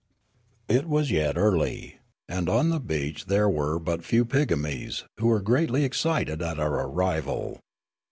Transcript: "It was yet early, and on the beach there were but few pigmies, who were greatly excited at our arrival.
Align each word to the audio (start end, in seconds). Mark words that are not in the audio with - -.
"It 0.67 0.89
was 0.89 1.11
yet 1.11 1.37
early, 1.37 1.97
and 2.27 2.49
on 2.49 2.69
the 2.69 2.79
beach 2.79 3.27
there 3.27 3.47
were 3.47 3.77
but 3.77 4.03
few 4.03 4.25
pigmies, 4.25 5.03
who 5.19 5.27
were 5.27 5.41
greatly 5.43 5.83
excited 5.83 6.41
at 6.41 6.57
our 6.59 6.87
arrival. 6.87 7.59